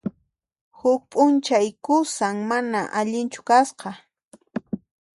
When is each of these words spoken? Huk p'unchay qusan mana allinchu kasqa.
Huk 0.79 1.01
p'unchay 1.11 1.67
qusan 1.85 2.37
mana 2.49 2.81
allinchu 2.99 3.41
kasqa. 3.49 3.89